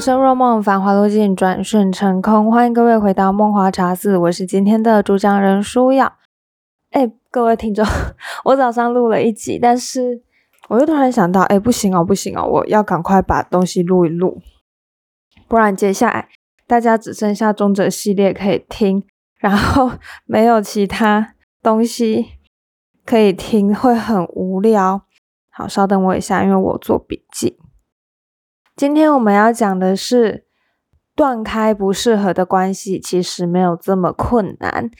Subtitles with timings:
[0.00, 2.50] 浮生若梦，繁华落尽，转瞬成空。
[2.50, 6.16] 欢迎各位回到梦华茶肆，我是今天的主讲人舒雅。
[6.92, 7.84] 哎，各位听众，
[8.44, 10.22] 我早上录了一集，但是
[10.70, 14.40] 我又突然想到，哎，不行哦，不行哦，我要赶快把东西录一录，
[15.46, 16.30] 不然接下来
[16.66, 19.04] 大家只剩下中者系列可以听，
[19.36, 19.90] 然后
[20.24, 22.24] 没有其他东西
[23.04, 25.02] 可以听，会很无聊。
[25.50, 27.59] 好，稍等我一下，因为我做笔记。
[28.80, 30.46] 今天我们要讲的是
[31.14, 34.90] 断开不适合的关系，其实没有这么困难。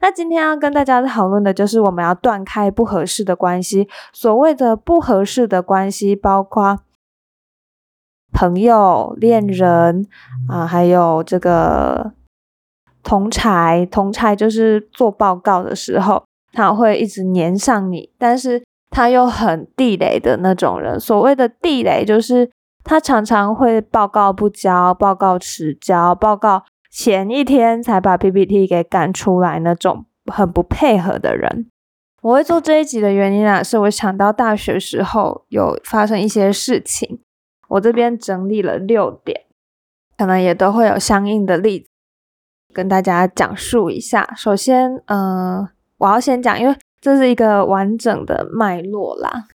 [0.00, 3.90] 那今天要跟大家讨论的就是我们要断开不合适的关系。
[4.14, 6.78] 所谓的不合适的关系，包括
[8.32, 10.06] 朋友、恋人
[10.48, 12.14] 啊，还有这个
[13.02, 13.84] 同才。
[13.84, 16.24] 同才就是做报告的时候，
[16.54, 20.98] 他会一直黏上你，但是他又很地雷的那种人。
[20.98, 22.50] 所谓的地雷就是。
[22.88, 31.70] 他常常会报告不交，报告迟交，报告前一天才把 PPT 给赶出来，那种很不配合的人。
[32.22, 37.20] 我会做这一集的原因啊，是我想到大学时候有发生一些事情，
[37.68, 39.42] 我这边整理了六点，
[40.16, 41.88] 可能也都会有相应的例子
[42.72, 44.32] 跟大家讲述一下。
[44.34, 45.68] 首先，嗯，
[45.98, 49.46] 我要先讲，因为这是一个完整的脉络啦。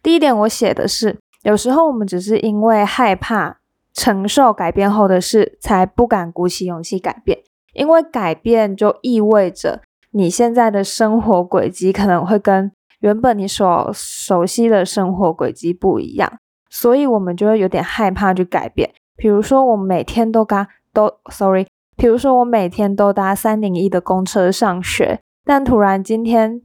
[0.00, 1.18] 第一点，我写的是。
[1.42, 3.58] 有时候我们只是因为害怕
[3.92, 7.38] 承受改变后的事，才不敢鼓起勇气改变。
[7.72, 16.38] 因为改变就意味着你现在的生活轨迹可能会跟原本你所熟悉的生活轨迹不一样，
[16.68, 18.90] 所以我们就会有点害怕去改变。
[19.16, 21.66] 比如说，我每天都搭都，sorry，
[21.96, 26.60] 比如说我每天都搭三零一的公车上学，但突然今天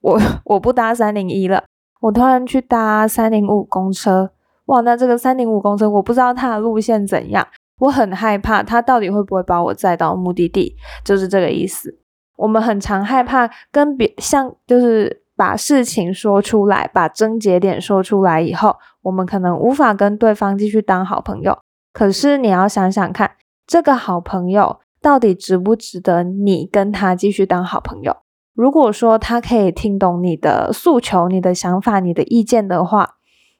[0.00, 1.64] 我 我不搭三零一了。
[2.04, 4.30] 我突然去搭三零五公车，
[4.66, 7.46] 哇，那这个三零五公车我不知道它的路线怎样，
[7.78, 11.98] 我很害怕它到底会不会把我载到目的地，就是这个意思。
[12.36, 21.58] 我们很常害怕跟别像，就是把事情说出来，把症结点说出来以后，我们可能无法跟对方继续当好朋友。
[21.94, 23.30] 可是你要想想看，
[23.66, 28.14] 这个好朋友到底值不值得你跟他继续当好朋友？
[28.54, 33.16] 如果说他可以听懂你的诉求、你的想法、你的意见的话，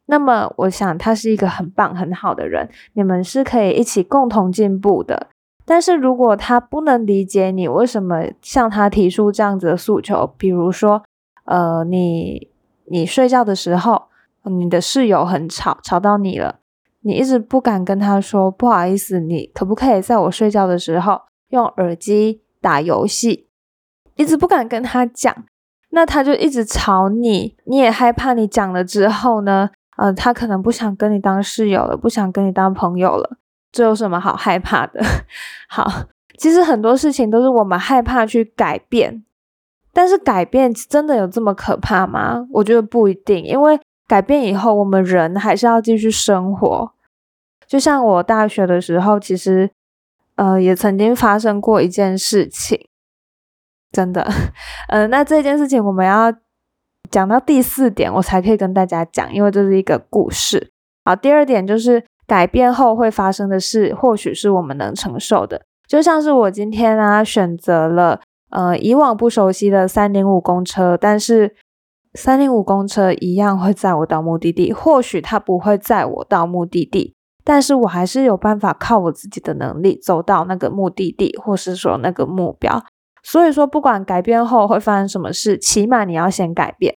[0.06, 5.28] 那么我想他是一个很棒、很好的人，你们是可以一起共同进步的。
[5.66, 11.02] 但是如果他不能理解你为什么向他提出这样子的诉求，比如说，
[11.46, 12.50] 呃，你
[12.84, 14.04] 你睡觉的时候，
[14.44, 16.60] 你的室友很吵，吵到你了，
[17.00, 23.48] 你一直不敢跟他说不好意思，你可不可以在我睡觉的时候用耳机打游戏？
[24.16, 25.34] 一直不敢跟他讲，
[25.90, 33.36] 那他就一直吵你，你也害怕你讲了之后呢，呃，他可能不想跟你当室友了，不想跟你当朋友了，
[33.72, 35.00] 这有什么好害怕的？
[35.68, 36.06] 好，
[36.38, 39.24] 其实很多事情都是我们害怕去改变，
[39.92, 42.46] 但是改变真的有这么可怕吗？
[42.52, 46.92] 我觉得不一定，因为改变以后，我们人还是要继续生活。
[47.66, 49.70] 就像我大学的时候，其实
[50.36, 52.88] 呃，也曾经发生过一件事情。
[53.94, 54.26] 真的，
[54.88, 56.30] 嗯， 那这件事情我们要
[57.10, 60.72] 讲到第四点，我才可以跟大家讲，因为这是一个故事。
[61.04, 65.62] 好，第二点就是改变后会发生的事，或许是我们能承受的。
[65.86, 71.54] 就像是我今天啊，选择了呃以往不熟悉的三零五公车，但是
[72.14, 74.72] 三零五公车一样会载我到目的地。
[74.72, 82.82] 或许它不会载我到目的地，但是我还是有办法靠我自己的能力走到那个目的地，或是说那个目标。
[83.26, 86.94] 所以说，不管改变后会发生什么事，起码你要先改变。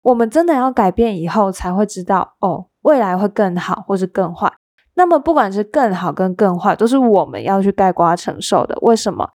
[0.00, 4.50] 我们真的要改变以后，才会知道哦，未来会更好，或是更坏。
[4.94, 8.78] 那么，不管是更好跟更坏，都是我们要去盖瓜承受的。
[8.80, 9.32] 为什么？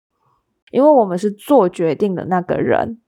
[0.71, 3.01] 因为我们是做决定的那个人。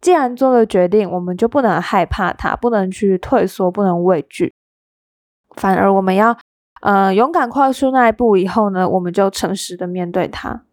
[0.00, 4.54] 既然做了决定，我们就不能害怕它，不能去退缩，不能畏惧，
[5.56, 6.38] 反而我们要
[6.80, 8.36] 呃勇敢跨出那一步。
[8.38, 10.64] 以后呢，我们就诚实的面对它。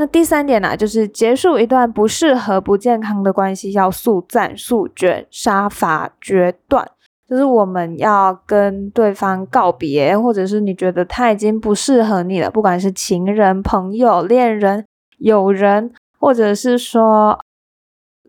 [0.00, 6.90] 那第三点呢，就是结束一段不适合、不健康的关系，要速战速决、杀伐决断。
[7.28, 14.86] 就是我们要跟对方告别，或者是你觉得他已经不适合你了，不管是情人、朋友、恋人、
[15.18, 17.38] 友人，或者是说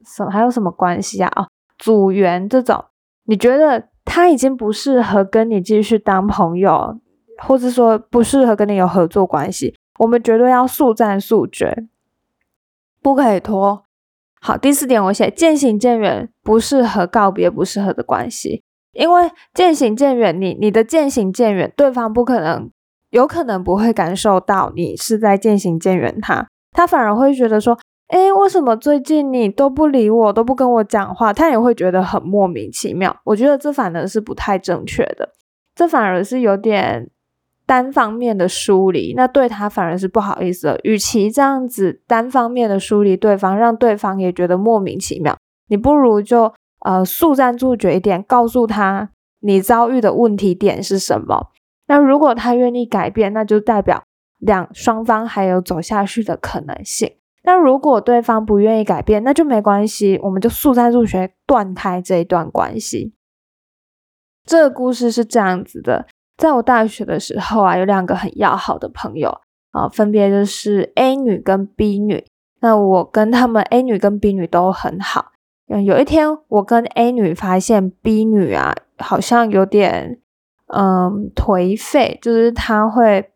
[0.05, 1.31] 什还有什么关系啊？
[1.37, 1.47] 哦，
[1.77, 2.83] 组员这种，
[3.27, 6.99] 你觉得他已经不适合跟你继续当朋友，
[7.37, 9.73] 或者说不适合跟你有合作关系。
[10.01, 11.85] 我们绝对要速战速决，
[13.03, 13.85] 不可以拖。
[14.41, 18.63] 好，第四点我写渐行渐远，不适合告别不适合的关系。
[18.93, 22.71] 因为渐行渐远，你你的渐行渐远，对方不可能，
[23.11, 27.77] 有可能不会感受到你是在渐行渐远，他他反而会觉得说，
[28.07, 31.31] 哎，为什么最近你都不理我，都不跟我讲话？
[31.31, 33.15] 他也会觉得很莫名其妙。
[33.23, 35.29] 我觉得这反而是不太正确的，
[35.75, 37.07] 这反而是有点
[37.65, 40.79] 单方面的疏离，那对他反而是不好意思的。
[40.83, 45.37] 与其这样子单方面的疏离对方，让对方也觉得莫名其妙，
[45.67, 46.53] 你不如就。
[46.83, 49.11] 呃，速战速决一点，告诉他
[49.41, 51.51] 你遭遇的问题点是什么。
[51.85, 54.01] 那如果他愿意改变，那就代表
[54.39, 57.17] 两双方还有走下去的可能性。
[57.43, 63.13] 那如果对方不愿意改变，那就没关系，我们就速战速决断开这一段关系。
[64.43, 69.41] 这个故事是这样子的：在我大学的时候啊，有两个很要好的朋友
[69.71, 72.25] 啊，分别就是 A 女跟 B 女。
[72.61, 75.31] 那我跟他们 A 女跟 B 女都很好。
[75.67, 80.19] 嗯有一天，我跟 A 女发现 B 女啊，好像有点
[80.67, 83.31] 嗯颓废，就是她会，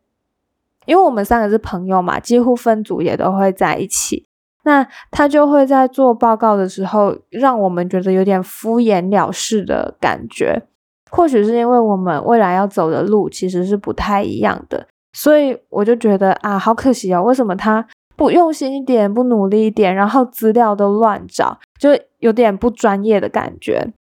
[0.86, 4.28] 因为我们三个是朋友嘛，几乎分组也都会在一起。
[4.64, 10.64] 那她就会在做报告的时候，让我们觉得有点敷衍了事的感觉。
[11.12, 17.88] 或许是因为我们未来要走的路其实是不太一样的，所以我就觉得啊，好可惜哦，为什么他？
[18.18, 23.92] 不用心一点，不努力一点，然后资料都乱找，就有点不专业的感觉。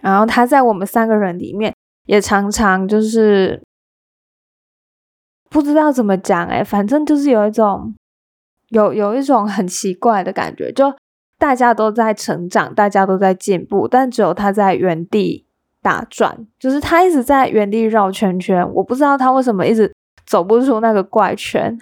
[0.00, 1.74] 然后他在我们三个人里面
[2.04, 3.60] 也常常就是
[5.50, 7.92] 不知道怎么讲，哎，反正就是有一种
[8.68, 10.94] 有有一种很奇怪的感觉，就
[11.38, 15.45] 大家都在成长，大家都在进步，但只有他在原地
[15.86, 18.68] 打转，就是他一直在原地绕圈圈。
[18.74, 19.94] 我不知道他为什么一直
[20.26, 21.78] 走不出那个怪圈。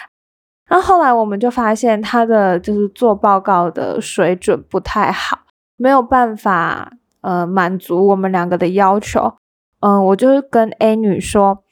[0.70, 5.40] 那后来我们就发现他的就是做报告的水准不太好，
[5.76, 9.34] 没有办法呃满足我们两个的要求。
[9.80, 11.62] 嗯，我就是跟 A 女说，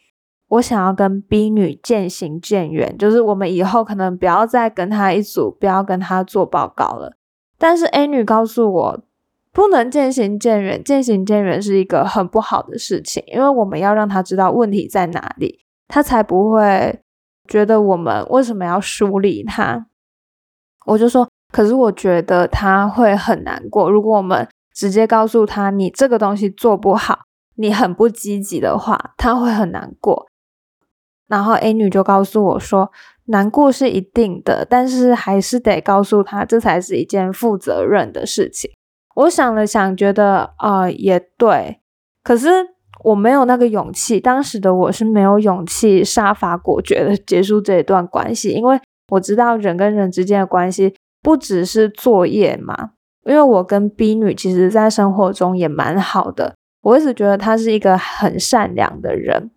[0.48, 7.14] 我想要跟 B 女渐行渐远，就是我们以后可能不要再跟他一组，不要跟他做报告了。
[7.56, 9.00] 但是 A 女告诉我，
[9.52, 17.00] 不能渐行渐远，渐行渐远是一个很不好的事情，因为我们要让他知道问题在哪里，他才不会。
[17.48, 19.86] 觉得我们为什么要疏离他？
[20.86, 23.90] 我就说，可是我觉得他会很难过。
[23.90, 27.22] 如果我们直接告诉他你这个东西做不好，
[27.56, 30.28] 你很不积极的话，他会很难过。
[31.26, 32.92] 然后 A 女就告诉我说，
[33.26, 38.70] 难过是一定的，但是还是得告诉他，这才是一件负责任的事情。
[39.16, 41.80] 我想了想，觉得啊，也对。
[42.22, 42.48] 可是。
[43.04, 52.90] 我没有那个勇气，当时的我是没有勇气杀伐果决的结束这一段关系，因为我知道人跟人之间的关系不只是作业嘛。
[53.24, 59.50] 因为我跟 B 女其实在生活中也蛮好的，我一直觉得她是一个很善良的人。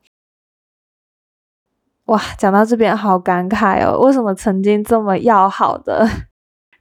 [2.05, 6.07] 哇，讲到这边好感慨哦，为什么曾经这么要好的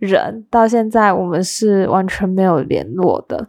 [0.04, 3.48] 人，到现在我们是完全没有联络的？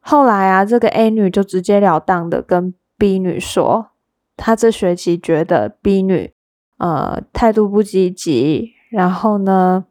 [0.00, 3.90] 后来啊，这个 A 女就直截了当的跟 B 女说，
[4.36, 6.32] 她这学期觉得 B 女
[6.76, 9.86] 呃态度不积极，然后呢，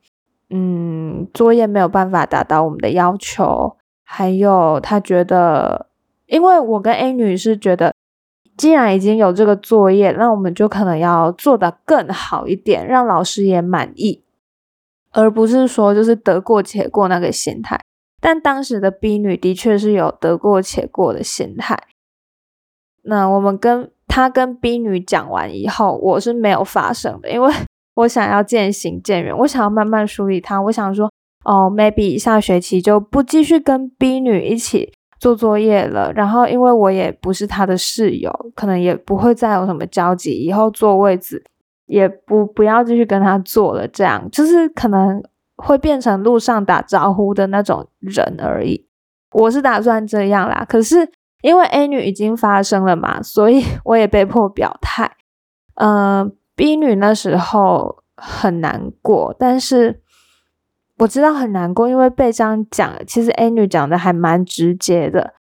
[0.51, 5.87] 嗯，作业没有办法达到我们的要求，还有她觉得，
[6.27, 7.95] 因为我跟 A 女是觉得，
[8.57, 14.23] 既然已经有这个作业，那我们就可能要做的更好一点，让老师也满意，
[15.11, 17.79] 而不是说就是得过且过那个心态。
[18.21, 21.77] 但当时的 B 女的确是有得过且过的心态。
[23.03, 27.53] 那我们跟他跟 B 女讲完以后，我是没有发生的，因为
[27.95, 30.61] 我想要渐行渐远，我想要慢慢梳理她。
[30.61, 31.11] 我想说，
[31.43, 36.11] 哦，maybe 下学期就不继续跟 B 女一起做作业了。
[36.13, 41.43] 然后，因为我也不是他的室友，可能也不会再有什么交集，以后坐位子
[41.85, 43.87] 也不不要继续跟他坐了。
[43.87, 45.23] 这样就是可能。
[45.55, 48.87] 会变成路上打招呼的那种人而已，
[49.31, 50.65] 我是打算这样啦。
[50.67, 51.07] 可是
[51.43, 55.09] 因为 A 女已经发生了嘛，所以 我也被迫表态。
[55.75, 60.01] 嗯，B 女那时候很难过，但是
[60.97, 65.33] 我知道很难过，因为被这样讲，其实 A 女讲的还蛮直接的。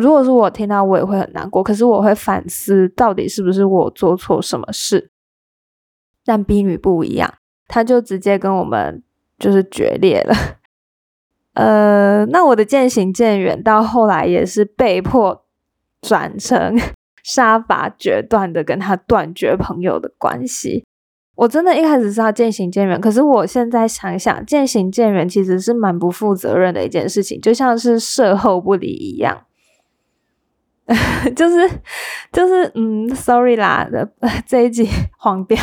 [0.00, 1.62] 如果是我听到，我也会很难过。
[1.62, 5.10] 可是我会反思，到底是不是我做错什么事？
[6.24, 7.34] 但 B 女不一样，
[7.68, 9.02] 她就直接跟我们。
[9.38, 10.34] 就是决裂了，
[11.52, 15.44] 呃，那我的渐行渐远到后来也是被迫
[16.00, 16.74] 转成
[17.22, 20.86] 杀伐决断的跟他断绝朋友的关系。
[21.36, 29.44] 我真的一开始是要渐行渐远，可是我现在想想，渐行渐远其实是蛮不负责任的一件事情，就像是事后不离一样。
[31.34, 31.68] 就是
[32.32, 33.88] 就是嗯，sorry 啦，
[34.46, 34.88] 这一集
[35.18, 35.58] 黄标，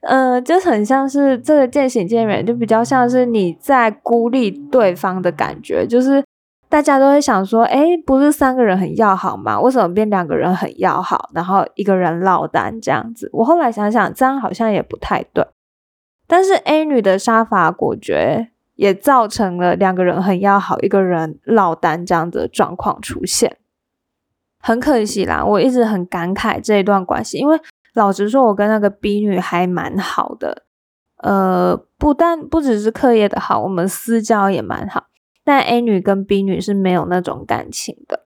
[0.00, 6.24] 呃，就很像是这个渐行渐远，就比较像是你在孤立对方的感觉，就是
[6.68, 9.58] 大家都会想说，哎，不是三个人很要好吗？
[9.58, 13.30] 为什么变两个人很要好，然后一个人落单这样子？
[13.32, 15.46] 我后来想想，这样好像也不太对。
[16.26, 23.56] 但是 A 女的杀伐果决，也造成了两个人很要好，一个人落单这样的状况出现。
[24.60, 27.58] 很可惜啦，我一直很感慨这一段关系，因为
[27.94, 30.64] 老实说，我跟那个 B 女还蛮好的，
[31.22, 35.04] 呃，不但不只是课业的好，我们私交也蛮好。
[35.48, 38.26] 但 A 女跟 B 女是没有那种感情的。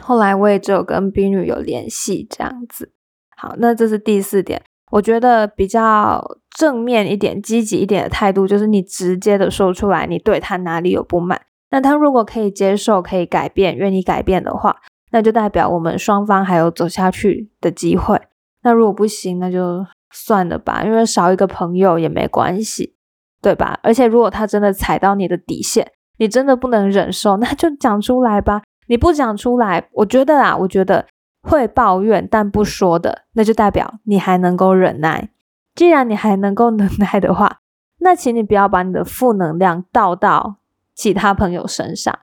[0.00, 2.92] 后来我也只有跟 B 女有联系这样子。
[3.36, 4.60] 好，那这是第四点，
[4.90, 11.40] 我觉得比较正面一点、积极一点的态度，就是你直接的说出来，你对他哪里有不满。
[11.70, 14.78] 那他如果可以接受、可以改变、愿意改变的话。
[15.12, 18.20] 那就代表我们双方还有走下去的机会。
[18.64, 22.96] 那如果不行，那就算了吧，因为少一个朋友也没关系，
[23.40, 23.78] 对吧？
[23.84, 28.62] 而且如果他真的踩到你的底线，你真的不能忍受， 那就讲出来吧。
[28.86, 31.06] 你不讲出来，我觉得啊，我觉得
[31.42, 35.30] 会抱怨但不说的，那就代表你还能够忍耐。
[35.74, 37.58] 既然你还能够忍耐的话，
[38.00, 40.56] 那请你不要把你的负能量倒到
[40.94, 42.18] 其他朋友身上，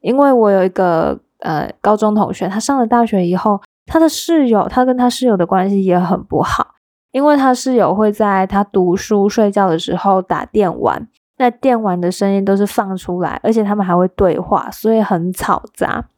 [0.00, 1.20] 因为我有一个。
[1.40, 6.68] 呃，高中同学，他上了大学以后，他的室友，他跟他室友的关系也很不好，
[7.12, 11.06] 因为他室友会在他读书睡觉的时候打电玩，
[11.38, 16.08] 那电玩的声音都是放出来，而且他们还会对话，所以很嘈杂，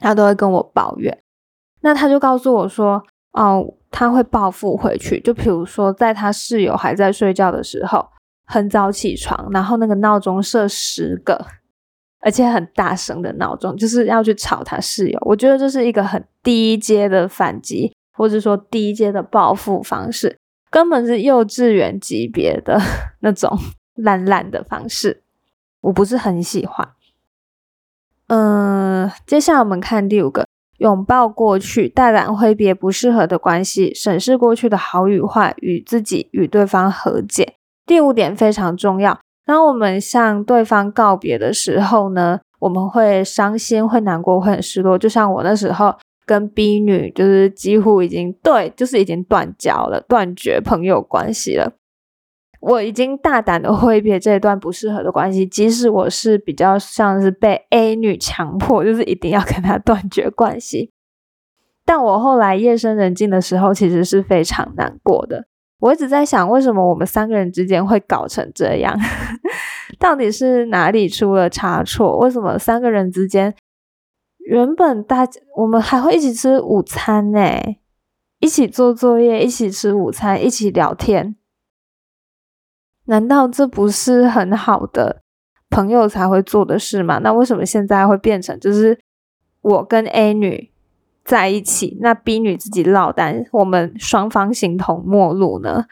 [0.00, 1.22] 他都会跟我抱怨。
[1.80, 8.06] 那他就告诉我说，哦，他会报复回去，就比如说在他室友还在睡觉的时候，
[8.46, 11.46] 很早起床，然后那个闹钟设十个。
[12.24, 15.18] 而且很大声的闹钟，就是要去吵他室友。
[15.22, 20.38] 我觉得这是一个很低阶的反击，或者说低阶的报复方式，
[20.70, 22.80] 根本是幼稚园级别的
[23.22, 23.50] 那种
[24.02, 25.22] 烂烂的方式，
[25.80, 26.88] 我不是很喜欢。
[28.28, 30.46] 嗯，接下来我们看第五个，
[30.78, 37.54] 拥抱过去，大胆挥别不适合的关系，审视过去的好与坏，与自己与对方和解。
[37.84, 39.20] 第五点非常重要。
[39.44, 44.96] 当我们向对方告别的时候呢，我们会伤心、会难过、会很失落。
[44.96, 45.94] 就像我那时候
[46.24, 51.72] 跟 B 女，就是几乎已经对，就是已经断交了，断绝朋友关系了。
[52.62, 60.92] 我已经大胆的挥别这段不适合的关系，即使我是比较像是被 A 女强迫，就是一定要跟她断绝关系。
[61.84, 65.46] 但我后来夜深人静的时候，其实是非常难过的。
[65.80, 68.96] 我一直在想，为什么我们三个人之间会搞成这样？
[69.98, 72.16] 到底是哪里出了差错？
[72.18, 73.52] 为什么三个人之间
[74.38, 77.40] 原本大家我们还会一起吃午餐呢？
[78.38, 81.34] 一起做作业，一起吃午餐，一起聊天？
[83.12, 85.20] 难道这不是很好的
[85.68, 87.18] 朋友才会做的事吗？
[87.18, 88.98] 那为什么现在会变成就是
[89.60, 90.72] 我跟 A 女？
[91.24, 95.84] 在一起，那 B 女自己落单，我们双方形同陌路呢。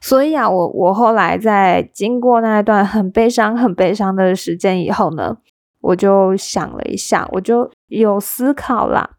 [0.00, 5.36] 所以啊，我我后来在经过那一段很悲伤、很悲伤的时间以后呢，
[5.80, 9.18] 我就想了一下，我就有思考啦，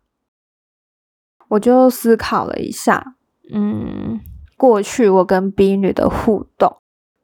[1.47, 3.15] 我就思考了一下，
[3.53, 4.19] 嗯，
[4.57, 6.80] 过去我跟 B 女的互动，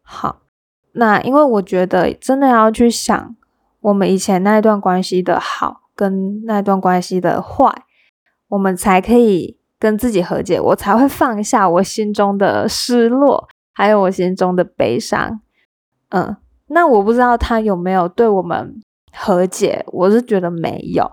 [0.09, 0.39] 好，
[0.93, 3.35] 那因为我觉得真的要去想
[3.81, 7.83] 我们以前那一段关系的好，跟那段关系的坏。
[8.47, 15.41] 我们才可以跟自己和解，我才会放下我心中的失落，还有我心中的悲伤。
[16.11, 16.37] 嗯，
[16.67, 21.11] 那我不知道他有没有对我们和解，我是觉得没有。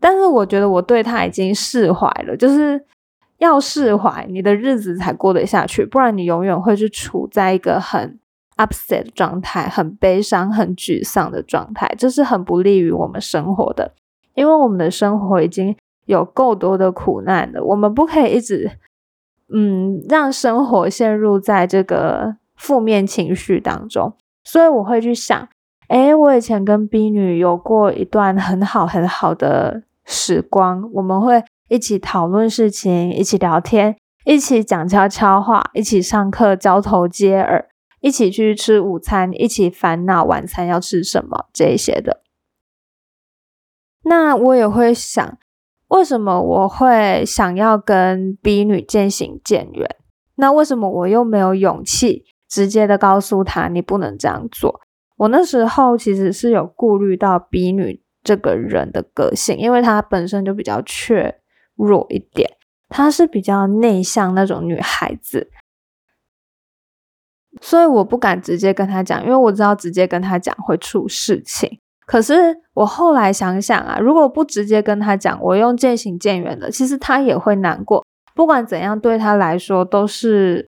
[0.00, 2.84] 但是我觉得我对他已经释怀了，就是
[3.42, 8.18] 要释怀，你的日子才过得下去，不然你永远会是处在一个很
[8.56, 13.92] upset 状态，很悲伤、很沮丧的状态，这是很不利于我们生活的，
[14.34, 15.76] 因为我们的生活已经。
[16.06, 18.72] 有够多的苦难了，我们不可以一直，
[19.54, 24.12] 嗯，让生活陷入在这个负面情绪当中。
[24.42, 25.48] 所以我会去想，
[25.86, 37.66] 哎，我以前跟 B 女有过一段很好很好的时光，我们会一起讨论事情，一起聊天，一起讲悄悄话，一起上课交头接耳，
[38.00, 42.20] 一起去吃午餐，一起烦恼晚餐要吃什么这一些的。
[44.04, 45.38] 那我也会想。
[45.88, 49.96] 为什么我会想要跟 B 女渐行渐远？
[50.36, 54.80] 那为什么我又没有勇气直接的告诉他你不能这样做？
[55.16, 61.41] 我那时候其实是有顾虑到 B 女这个人的个性，因为她本身就比较怯
[61.76, 62.50] 弱一点，
[62.88, 65.50] 她是比较内向那种女孩子，
[67.60, 71.78] 所以我不敢直接跟她讲，因为我知道直接跟她讲会出事情。
[72.06, 72.34] 可是
[72.74, 78.04] 我后来想想啊，如果不直接跟她讲，我用渐行渐远的，其实她也会难过。
[78.34, 80.68] 不管怎样，对她来说都是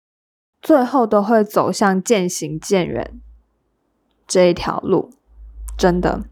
[0.61, 3.21] 最后都会走向渐行渐远。
[4.26, 5.11] 这一条路
[5.76, 6.23] 真的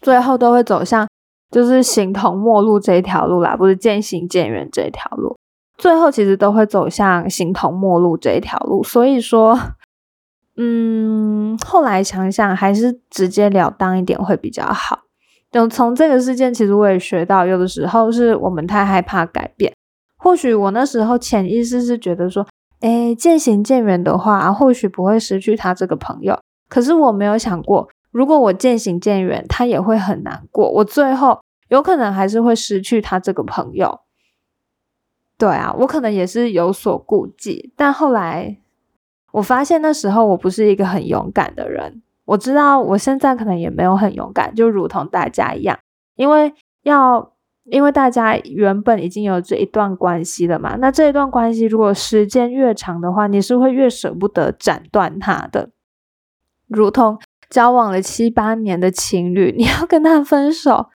[0.00, 1.08] 最后都会走向
[1.52, 5.36] 就是形同陌路这一条路啦，不是渐行渐远这一条路，
[5.76, 8.82] 最后其实都会走向形同陌路这一条路。
[8.82, 9.58] 所以说，
[10.56, 15.00] 嗯，后来想想还是直截了当一点会比较好。
[15.50, 19.70] 就从这个事件，其实我也学到，有的时候是我们太害怕改变。
[20.16, 22.46] 或许我那时候潜意识是觉得说，
[22.80, 26.38] 哎，渐行渐远的话，或许不会失去他这个朋友。
[26.70, 30.70] 可是我没有想过，如果我渐行渐远，他也会很难过。
[30.70, 34.00] 我最后有可能还是会失去他这个朋友。
[35.38, 37.72] 对啊，我可能也是有所顾忌。
[37.74, 38.58] 但后来
[39.32, 42.02] 我发现那时候我不是一个很勇敢的人。
[42.24, 45.76] 我知道我现在可能也没有很勇敢，就如同大家一样，
[46.14, 47.32] 因为要
[47.64, 50.76] 因为大家原本已经有这一段关系了嘛。
[50.76, 55.70] 那这一段关系如果时间越长的话，你是会越舍不得斩断它的。
[56.68, 57.18] 如同
[57.52, 60.86] 交往了七八年的情侣， 你要跟他分手，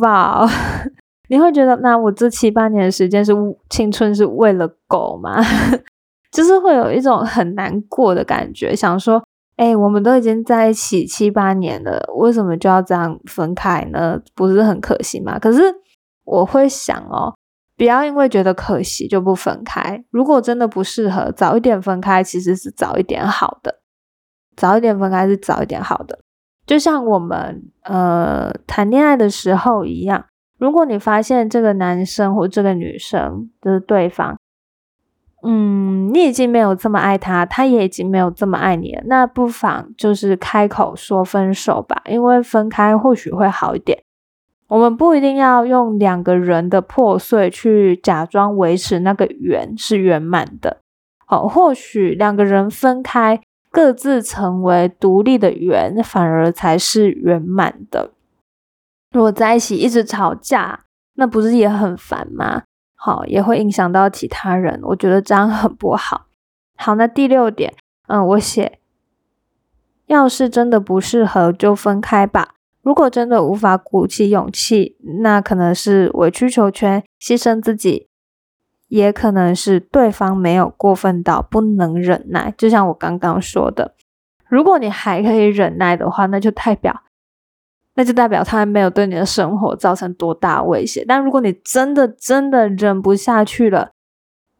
[0.00, 0.48] 哇！
[1.28, 3.32] 你会觉得，那我这七八年的时间是
[3.68, 5.42] 青春是为了狗吗？
[6.32, 9.22] 就是会有一种很难过的感觉，想说，
[9.56, 14.18] 哎，我们都已经在一起七八年了，为什么就要这样分开呢？
[14.34, 15.38] 不是很可惜吗？
[15.38, 15.62] 可是
[16.24, 17.34] 我会想哦，
[17.76, 20.02] 不要因为觉得可惜就不分开。
[20.10, 23.80] 如果真的不适合，早一点分开其实是早一点好的。
[24.56, 26.18] 早一点分开是早一点好的，
[26.66, 30.24] 就像我们呃谈恋爱的时候一样。
[30.58, 34.38] 如果你发现这个男生或这个女生就是对方，
[35.42, 44.02] 嗯，你已经没有这么爱他，他也已经没有这么爱你了，那不妨就是开口说分手吧，因为分开或许会好一点。
[44.68, 50.78] 我们不一定要用两个人的破碎去假装维持那个圆是圆满的。
[51.26, 53.40] 好，或许两个人分开。
[53.74, 58.12] 各自成为独立的圆，反而才是圆满的。
[59.10, 60.84] 如果在一起一直吵架，
[61.14, 62.62] 那不是也很烦吗？
[62.94, 64.78] 好，也会影响到其他人。
[64.84, 66.26] 我觉得这样很不好。
[66.76, 67.74] 好，那第六点，
[68.06, 68.78] 嗯，我写，
[70.06, 72.54] 要是真的不适合，就分开吧。
[72.80, 78.06] 如果真的无法鼓起勇气，那可能是委曲求全，牺牲自己。
[78.94, 83.92] 也可能是对方没有过分到不能忍耐，就像我刚刚说的，
[84.48, 87.02] 如果你还可以忍耐的话，那就代表，
[87.96, 91.04] 那就代表他还没有对你的生活造成多大威胁。
[91.08, 93.90] 但如果你真的真的忍不下去了，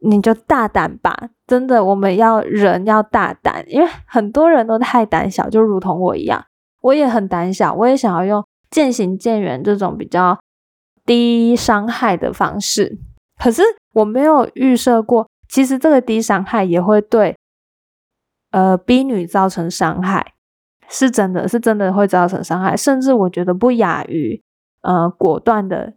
[0.00, 1.16] 你就大胆吧，
[1.46, 6.44] 真的，我们要人要大胆，因为很多人都太胆小，就如同我一样，
[6.82, 10.36] 我也很胆小，我也想要用渐行渐远这种比较
[11.06, 12.98] 低伤害的方式，
[13.38, 13.62] 可是。
[13.94, 17.38] 我没有预设过，其实这个低伤害也会对
[18.50, 20.34] 呃 B 女造成伤害，
[20.88, 24.42] 是真的是真的会造成伤害，甚至我觉得不亚于
[24.82, 25.94] 呃果断的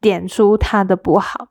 [0.00, 1.48] 点出他的不好。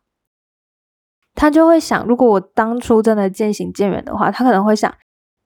[1.36, 4.92] 他就会想，如果我当初真的渐行渐远的话，他可能会想，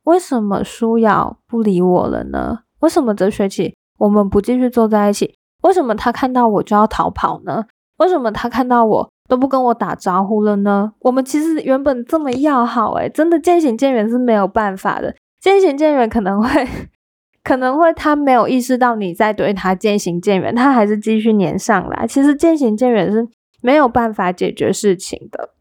[0.03, 2.59] 为什么舒瑶不理我了呢？
[2.79, 5.37] 为什么这学期我们不继续坐在一起？
[5.63, 7.65] 为什么他看到我就要逃跑呢？
[7.97, 9.10] 为什么他看到我？
[9.31, 10.91] 都不跟我打招呼了呢？
[10.99, 15.15] 我们其实原本这么要好，诶真的渐行渐远是没有办法的。
[15.39, 16.67] 渐行渐远可能会，
[17.41, 22.05] 可能会他没有意识到你在对他渐行渐远，他还是继续粘上来。
[22.05, 23.25] 其实渐行渐远是
[23.61, 25.51] 没有办法解决事情的，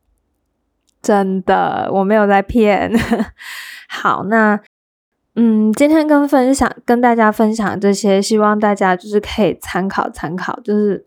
[1.00, 2.90] 真的，我没有在骗。
[3.88, 4.59] 好，那
[5.37, 11.06] 嗯，今天跟分享跟大家分享这些，希望大家就是可以参考参考，就是。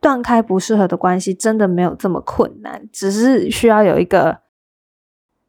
[0.00, 4.38] 断开不适合的关系真的没有这么困难，只是需要有一个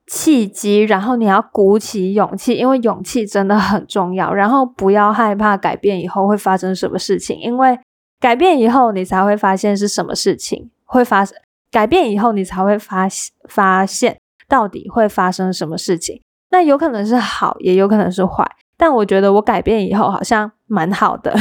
[0.08, 4.34] 契机，然后你要鼓起勇气，因为勇气真的很重要。
[4.34, 7.80] 然后不要害怕改变以后会发生什么事情，因为
[8.20, 11.38] 改变以后你才会发现是什么事情会发生，
[11.72, 13.08] 改变以后你才会发
[13.48, 16.22] 发现到底会发生什么事情。
[16.50, 18.46] 那有可能是好，也有可能是坏。
[18.76, 21.34] 但我觉得我改变以后好像蛮好的，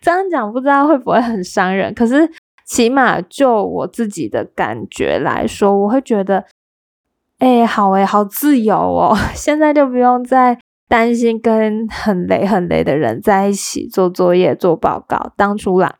[0.00, 1.92] 这样讲不知道会不会很伤人。
[1.94, 2.28] 可是
[2.64, 6.44] 起码就我自己的感觉来说，我会觉得
[7.38, 15.96] 哎，好哎，好自由哦， 现在就不用再担心跟很累很累的人在一起做作业、做报告、当初啦，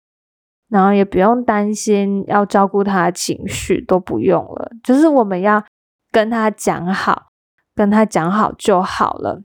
[0.68, 5.62] 然后也不用担心要照顾他的情绪，都不用了，就是我们要
[6.10, 7.26] 跟他讲好，
[7.74, 9.42] 跟他讲好就好了。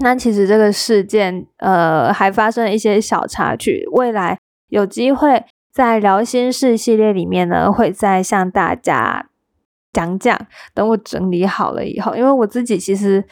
[0.00, 9.28] 那其实这个事件，呃，还发生了一些小插曲，未来有机会在聊心事系列里面呢，会再向大家。
[9.92, 13.22] 讲讲，等我整理好了以后，因为我自己其实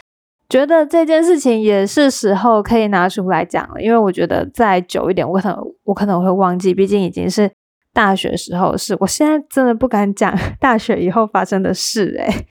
[0.46, 3.80] 觉得这件事情也是时候可以拿出来讲了。
[3.80, 7.50] 因为我觉得再久一点，我可能我可能会忘记，毕竟已经是
[7.94, 8.94] 大学时候的事。
[9.00, 12.14] 我现在真的不敢讲 大学以后发生的事。
[12.18, 12.46] 诶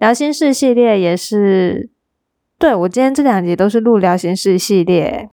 [0.00, 1.88] 聊心事系列也是，
[2.58, 5.28] 对我今天这两集都是录聊心事系列，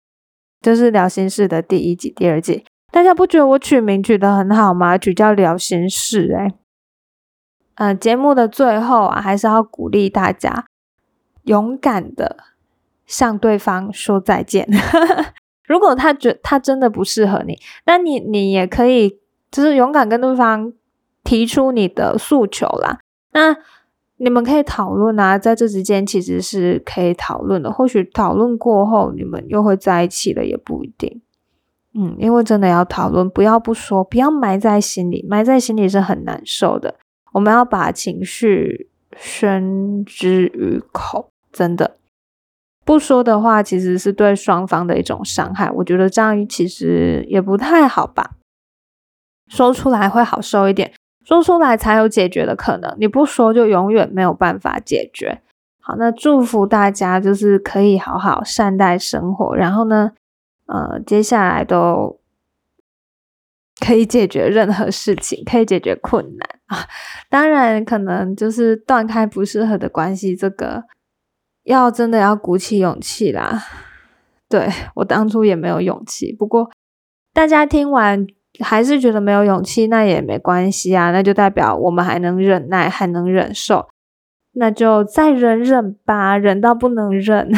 [0.61, 2.65] 就是聊心事的第一集、第二集。
[2.91, 4.97] 大家不觉得我取名取得很好吗？
[4.97, 6.53] 取叫聊心事，诶
[7.75, 10.65] 嗯，节目的最后啊，还是要鼓励大家
[11.43, 12.37] 勇敢的
[13.05, 14.67] 向对方说再见。
[15.65, 19.17] 如果他觉他真的不适合你，那你你也可以
[19.49, 20.73] 就是勇敢跟对方
[21.23, 22.99] 提出你的诉求啦。
[23.31, 23.55] 那
[24.23, 27.69] 你们可以讨论啊，在这之间其实是可以讨论的。
[27.69, 31.21] 或许讨论过后，你们又会在一起了，也不一定。
[31.93, 36.95] 嗯，因为真的要讨论，不要不说，不要埋在心里，埋在心里是很难受的。
[37.33, 41.97] 我们要把情绪宣之于口，真的
[42.85, 45.69] 不说的话，其实是对双方的一种伤害。
[45.69, 48.37] 我觉得这样其实也不太好吧。
[49.49, 52.95] 说出来会好受一点，说出来才有解决的可能。
[52.99, 55.41] 你不说，就永远没有办法解决。
[55.79, 60.11] 好，那祝福大家，就是可以好好善待生活，然后呢，
[60.67, 62.19] 呃，接下来都。
[63.79, 66.87] 可以解决任何事情，可以解决困难啊！
[67.27, 70.83] 当然，可能就是断开不适合的关系，这个
[71.63, 73.61] 要真的要鼓起勇气啦。
[74.47, 76.71] 对我当初也没有勇气，不过
[77.33, 78.25] 大家听完
[78.59, 83.87] 还是觉得没有勇气，那也没关系啊，那就代表我们还能忍耐，还能忍受，
[84.53, 87.51] 那就再忍忍吧，忍到不能忍。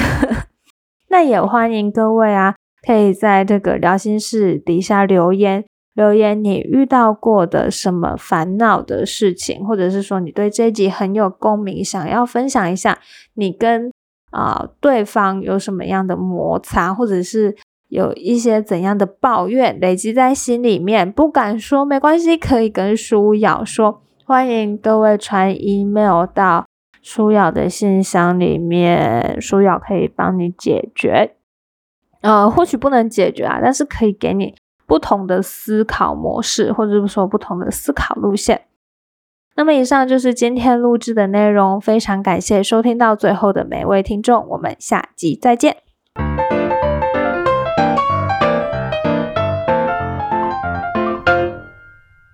[1.09, 2.55] 那也欢迎各位啊，
[2.85, 5.65] 可以在这个聊心室底下留言。
[5.93, 12.99] 留言你遇到过的什么烦恼的事情，或者是说你对这集很有共鸣，想要分享一下
[13.35, 13.89] 你跟
[14.29, 17.55] 啊对方有什么样的摩擦，或者是
[17.95, 24.03] 有一些怎样的抱怨累积在心里面不敢说，没关系，可以跟舒瑶说。
[24.25, 26.65] 欢迎各位传 email 到
[27.01, 31.35] 舒瑶的信箱里面，舒瑶可以帮你解决。
[32.21, 34.55] 呃，或许不能解决啊，但是可以给你。
[34.87, 38.65] 不同的思考模式，或者说不同的思考路线。
[39.55, 41.81] 那么，以上就是今天录制的内容。
[41.81, 45.77] 非常感谢收听到最后的每位听众，我们下集再见。